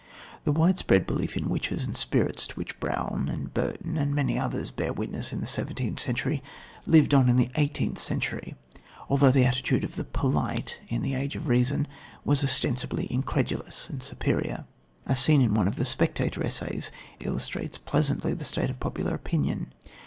[0.45, 4.71] The widespread belief in witches and spirits to which Browne and Burton and many others
[4.71, 6.41] bear witness in the seventeenth century,
[6.87, 8.55] lived on in the eighteenth century,
[9.09, 11.87] although the attitude of the "polite" in the age of reason
[12.25, 14.65] was ostensibly incredulous and superior.
[15.05, 19.71] A scene in one of the Spectator essays illustrates pleasantly the state of popular opinion.